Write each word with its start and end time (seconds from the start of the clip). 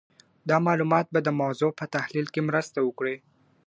دا 0.49 0.57
معلومات 0.67 1.05
به 1.13 1.19
د 1.23 1.29
موضوع 1.41 1.71
په 1.79 1.85
تحلیل 1.95 2.27
کې 2.33 2.41
مرسته 2.49 2.79
وکړي. 2.87 3.15